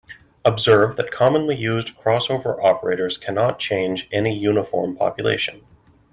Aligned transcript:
Observe 0.43 0.95
that 0.95 1.11
commonly 1.11 1.55
used 1.55 1.95
crossover 1.95 2.57
operators 2.63 3.19
cannot 3.19 3.59
change 3.59 4.09
any 4.11 4.35
uniform 4.35 4.95
population. 4.97 5.61